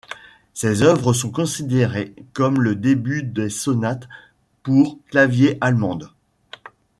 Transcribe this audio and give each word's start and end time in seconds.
Ces 0.55 0.81
œuvres 0.81 1.13
sont 1.13 1.29
considérées 1.29 2.15
comme 2.33 2.59
le 2.59 2.73
début 2.75 3.21
des 3.21 3.51
sonates 3.51 4.09
pour 4.63 4.97
clavier 5.11 5.59
allemandes. 5.61 6.09